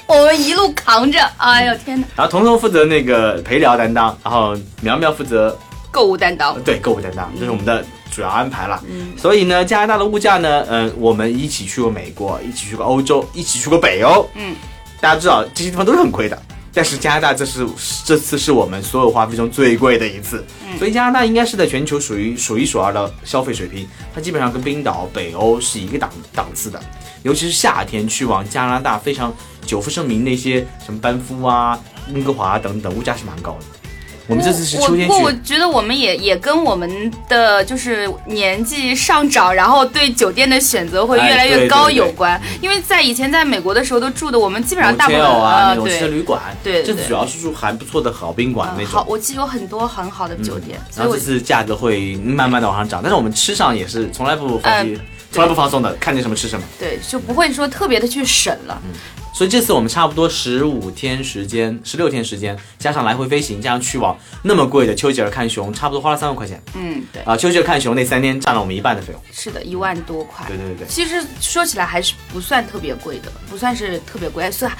[0.17, 1.19] 我们一路扛着。
[1.37, 5.57] 哎呦天哪，然后彤彤负责那个陪聊担当，然后苗苗负责
[5.91, 6.61] 购物担当。
[6.63, 8.83] 对购物担当，这是我们的主要安排了。
[9.17, 14.29] 所以呢，加拿大的物价呢，嗯、我们一起去过美国，一起去过欧洲，一起去过北欧。
[14.35, 14.55] 嗯，
[15.01, 16.41] 大家知道这些地方都是很贵的，
[16.75, 17.67] 但是加拿大这是
[18.05, 20.45] 这次是我们所有花费中最贵的一次。
[20.77, 26.83] 所以加拿大应该是在全球属于数一数二的消费水平，它基本上跟冰岛、北欧是一个档档次的。
[27.23, 29.33] 尤其是夏天去往加拿大，非常
[29.65, 31.79] 久负盛名那些什么班夫啊、
[32.13, 33.84] 温哥华啊等等，物价是蛮高的。
[34.27, 42.41] 我们这次是秋天我不过我，觉得我们也也跟我们的就是年纪上涨，然后对酒店的选择会越来越高对对有关。
[42.63, 54.99] 因为在以前在美国的时候都住的，我们基本上大部分旅馆，对这次主要是住还不错的好宾馆那嗯好，我记得有很多很好的酒店，所然后这次价格会慢慢的往上涨，但是我们吃上也是从来不放弃，
[55.35, 56.65] 从来不放松的，看见什么吃什么。
[56.79, 58.81] 对就不会说特别的去省了。
[58.85, 58.91] 嗯
[59.35, 67.37] 所以这次我们差不多十五天时间，十六天时间，加上来回飞行，加上去往那么贵的丘吉尔看熊，差不多花了三万块钱嗯，对，啊。
[67.37, 69.21] 丘吉尔看熊那三天占了我们一半的费用。
[69.33, 70.47] 是的，一万多块。
[70.47, 70.87] 对对对对。
[70.87, 74.71] 其实说起来还是不算特别贵的，不算是特别贵，算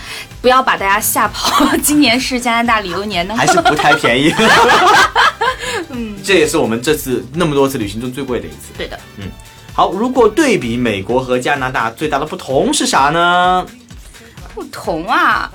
[0.41, 1.77] 不要把大家吓跑。
[1.79, 4.33] 今年是加拿大旅游年呢，还是不太便宜。
[5.91, 8.69] 嗯，这也是我们这次那么多次旅行中最贵的一次。
[8.79, 8.97] 对的。
[9.77, 13.67] 好，如果对比美国和加拿大，最大的不同是啥呢？
[14.55, 15.51] 不同啊，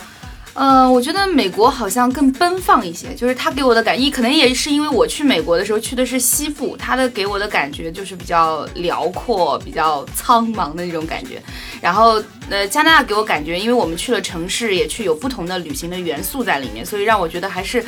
[0.55, 11.41] 呃，我觉得美国好像更奔放一些，就是他给我的感觉，可能也是因为我去美国的时候去的是西部，他的给我的感觉就是比较辽阔、比较苍茫的那种感觉。
[11.79, 17.81] 然后，呃，加拿大给我感觉，因为我们去了城市，也去有不同的旅行的元素在里面，所以让我觉得还是，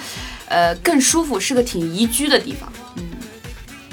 [0.48, 2.72] 呃，更舒服，是个挺宜居的地方。
[2.96, 3.04] 嗯，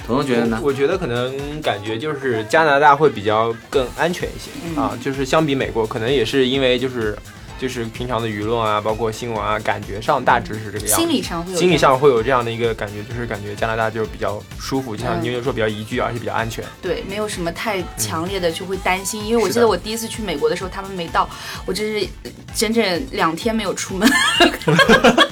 [0.08, 0.58] 彤彤觉得呢？
[0.62, 7.14] 我觉得可能感觉就是加拿大会比较更安全一些、嗯啊，就是相比美国，可能也是因为就是
[7.60, 10.94] 就是平常的舆论啊，包括新闻啊，感觉上大致是这个样子。
[10.94, 16.64] 心理上会有心理这样上会有这样的一个感觉，就是感觉加拿大就是比较舒服，就像嗯妞妞说比较宜居，而且比较安全。
[16.80, 21.28] 对，没有什么太强烈的就会担心，因为我记得我第一次去美国的时候，他们没到，
[21.66, 24.08] 我这是呃整整两天没有出门。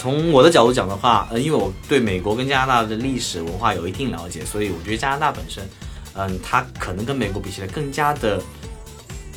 [0.00, 5.68] 嗯，从我的角度讲的话，呃，因为我对美国跟加拿大的历史文化有一定了解，所以我觉得加拿大本身，
[6.14, 8.40] 嗯，它可能跟美国比起来更加的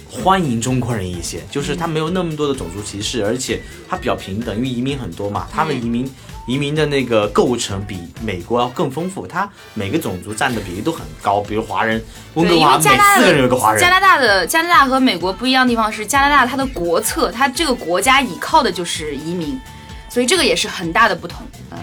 [0.09, 6.09] 欢迎中国人一些，就是它没有那么多的种族歧视，而且它比较平等，因为移民很多嘛，它的移民。
[6.45, 12.03] 移民的那个构成比美国要更丰富，它每个种族占的比例都很高，比如华人，
[12.33, 19.57] 温哥华每为加拿大四个人有个华人，加拿大的加拿大和美国不一样的地方是，加拿大它的国策，它这个国家依靠的就是移民，
[20.13, 21.41] 所以这个也是很大的不同。
[21.71, 21.79] 嗯，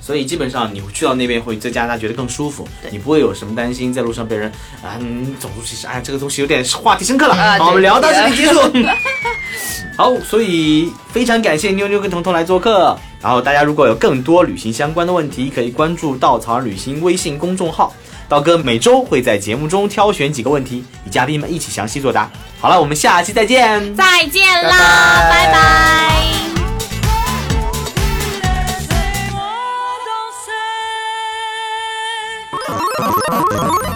[0.00, 4.48] 所以基本上你去到那边会在加拿大觉得更舒服，你不会有什么担心在路上被人
[4.80, 8.60] 啊、嗯、种族歧视，哎，这个东西有点话题深刻了，啊好，我们聊到这里结束。
[9.98, 12.96] 好，所以非常感谢妞妞跟彤彤来做客。
[13.20, 17.92] 然后大家如果有更多旅行相关的问题，可以关注稻草人旅行微信公众号，
[18.28, 22.30] 道哥每周会在节目中挑选几个问题，与嘉宾们一起详细作答。
[22.60, 23.96] 好了，我们下期再见。
[23.96, 26.53] 再见啦，拜拜拜拜